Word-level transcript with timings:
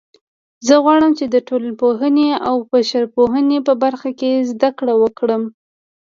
زه 0.67 0.75
غواړم 0.83 1.11
چې 1.19 1.25
د 1.33 1.35
ټولنپوهنې 1.47 2.29
او 2.47 2.55
بشرپوهنې 2.71 3.57
په 3.67 3.73
برخه 3.83 4.09
کې 4.19 4.31
زده 4.51 4.69
کړه 4.77 4.93
وکړم 5.03 5.43